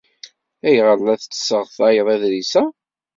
[0.67, 2.63] Ayɣer ay la tesseɣtayeḍ aḍris-a?